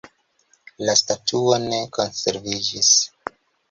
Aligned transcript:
La 0.87 0.95
statuo 1.03 1.53
ne 1.69 1.85
konserviĝis. 2.01 2.95